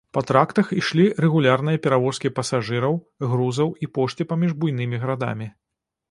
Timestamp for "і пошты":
3.85-4.27